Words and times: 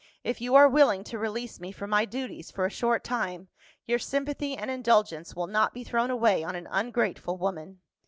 If 0.23 0.41
you 0.41 0.55
are 0.55 0.67
willing 0.67 1.03
to 1.03 1.19
release 1.19 1.59
me 1.59 1.71
from 1.71 1.91
my 1.91 2.05
duties 2.05 2.49
for 2.49 2.65
a 2.65 2.71
short 2.71 3.03
time, 3.03 3.49
your 3.85 3.99
sympathy 3.99 4.57
and 4.57 4.71
indulgence 4.71 5.35
will 5.35 5.45
not 5.45 5.75
be 5.75 5.83
thrown 5.83 6.09
away 6.09 6.43
on 6.43 6.55
an 6.55 6.67
ungrateful 6.71 7.37
woman. 7.37 7.81